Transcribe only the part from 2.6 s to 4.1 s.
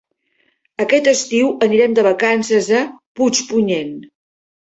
a Puigpunyent.